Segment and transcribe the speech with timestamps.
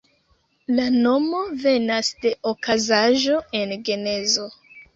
[0.79, 4.51] La nomo venas de okazaĵo en Genezo.